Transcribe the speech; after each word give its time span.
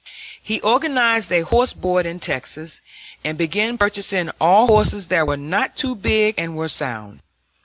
He 0.41 0.59
organized 0.61 1.31
a 1.31 1.41
horse 1.41 1.73
board 1.73 2.07
in 2.07 2.19
Texas, 2.19 2.81
and 3.23 3.37
began 3.37 3.77
purchasing 3.77 4.31
all 4.41 4.65
horses 4.65 5.09
that 5.09 5.27
were 5.27 5.37
not 5.37 5.75
too 5.77 5.93
big 5.95 6.33
and 6.39 6.55
were 6.55 6.69
sound. 6.69 7.19